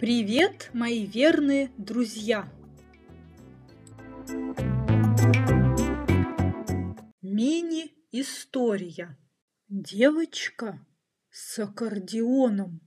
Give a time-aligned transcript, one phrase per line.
[0.00, 2.50] Привет, мои верные друзья!
[7.20, 9.18] Мини-история.
[9.68, 10.80] Девочка
[11.28, 12.80] с аккордеоном.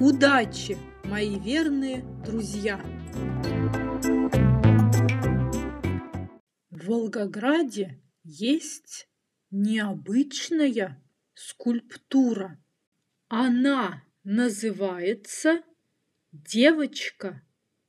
[0.00, 2.80] Удачи, мои верные друзья!
[6.70, 9.08] В Волгограде есть
[9.50, 11.02] необычная
[11.34, 12.58] скульптура.
[13.28, 15.62] Она называется
[16.32, 17.42] «Девочка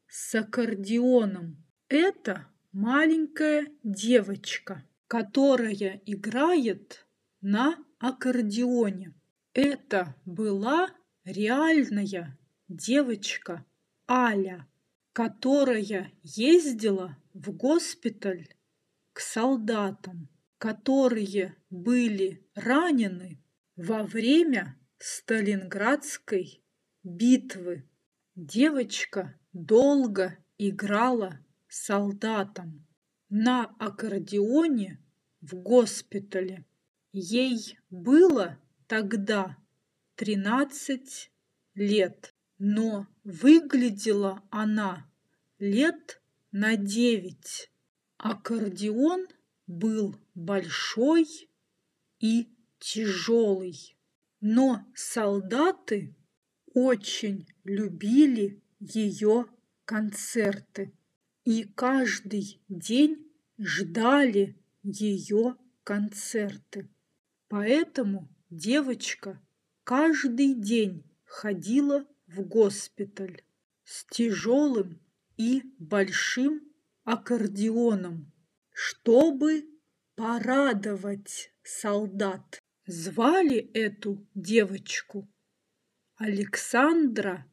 [0.07, 1.63] с аккордеоном».
[1.87, 7.05] Это маленькая девочка, которая играет
[7.41, 9.13] на аккордеоне.
[9.53, 10.89] Это была
[11.25, 12.37] реальная
[12.67, 13.65] девочка
[14.07, 14.67] Аля,
[15.13, 18.47] которая ездила в госпиталь
[19.13, 20.29] к солдатам,
[20.59, 23.41] которые были ранены
[23.77, 26.61] во время Сталинградской
[27.01, 27.89] битвы.
[28.35, 32.85] Девочка долго играла солдатам
[33.29, 35.01] на аккордеоне
[35.39, 36.65] в госпитале.
[37.13, 39.57] Ей было тогда
[40.15, 41.31] 13
[41.75, 45.09] лет, но выглядела она
[45.57, 46.21] лет
[46.51, 47.71] на девять.
[48.17, 49.27] Аккордеон
[49.69, 51.27] был большой
[52.19, 53.95] и тяжелый,
[54.41, 56.15] но солдаты
[56.73, 59.45] очень любили ее
[59.85, 60.91] концерты.
[61.43, 66.89] И каждый день ждали ее концерты.
[67.47, 69.39] Поэтому девочка
[69.83, 73.43] каждый день ходила в госпиталь
[73.83, 74.99] с тяжелым
[75.37, 76.61] и большим
[77.03, 78.31] аккордеоном,
[78.81, 79.65] чтобы
[80.15, 82.59] порадовать солдат.
[82.85, 85.27] Звали эту девочку
[86.15, 87.45] Александра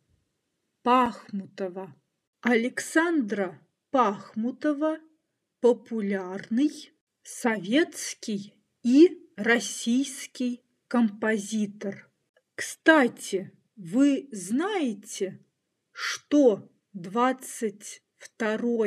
[0.85, 1.97] Пахмутова.
[2.43, 5.01] Александра Пахмутова–
[5.61, 6.93] популярный
[7.25, 12.09] советский и российский композитор.
[12.55, 15.45] Кстати, вы знаете,
[15.91, 18.87] что 22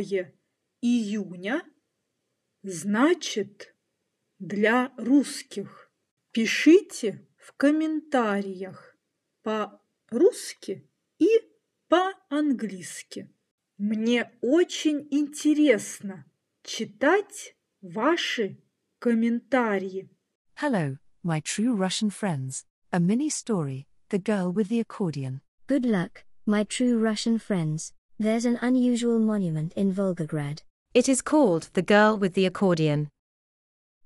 [0.81, 1.63] июня
[2.64, 3.75] значит
[4.40, 5.92] для русских?
[6.31, 8.96] Пишите в комментариях
[9.44, 10.88] по-русски
[11.18, 11.28] и
[11.88, 13.34] по-английски.
[13.78, 16.25] Мне очень интересно
[16.64, 18.62] читать ваши
[19.00, 20.09] комментарии.
[20.62, 22.66] Hello, my true Russian friends.
[22.92, 25.42] A mini story The Girl with the Accordion.
[25.68, 27.94] Good luck, my true Russian friends.
[28.18, 30.64] There's an unusual monument in Volgograd.
[30.91, 33.09] It is called The Girl with the Accordion.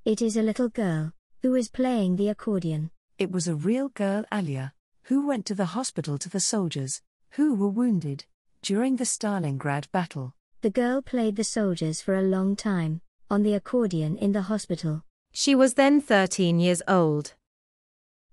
[0.04, 2.92] It is a little girl who is playing the accordion.
[3.18, 4.74] It was a real girl, Alia,
[5.04, 7.02] who went to the hospital to the soldiers,
[7.32, 8.26] who were wounded,
[8.62, 10.34] during the Stalingrad battle.
[10.60, 13.00] The girl played the soldiers for a long time,
[13.32, 15.04] on the accordion in the hospital.
[15.32, 17.34] She was then 13 years old.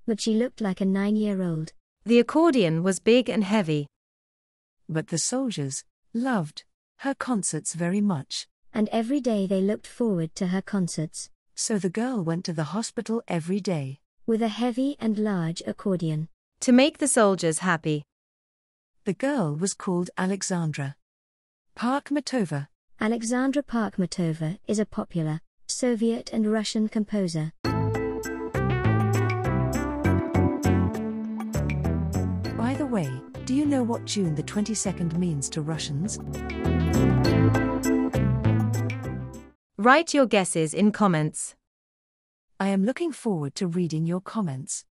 [0.08, 1.72] But she looked like a nine year old.
[2.04, 3.86] The accordion was big and heavy.
[4.88, 6.64] But the soldiers loved
[7.00, 8.46] her concerts very much.
[8.74, 11.30] And every day they looked forward to her concerts.
[11.54, 14.00] So the girl went to the hospital every day.
[14.26, 16.28] With a heavy and large accordion.
[16.60, 18.04] To make the soldiers happy.
[19.06, 20.96] The girl was called Alexandra
[21.74, 22.68] Parkmatova.
[23.00, 27.52] Alexandra Parkmatova is a popular Soviet and Russian composer.
[32.58, 33.10] By the way,
[33.46, 36.18] do you know what June the 22nd means to Russians?
[39.82, 41.54] Write your guesses in comments.
[42.60, 44.84] I am looking forward to reading your comments.